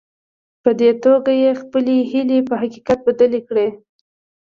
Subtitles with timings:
[0.63, 3.67] په دې توګه يې خپلې هيلې په حقيقت بدلې کړې.